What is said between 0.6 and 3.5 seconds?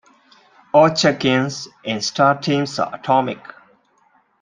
All check-ins in StarTeam are atomic.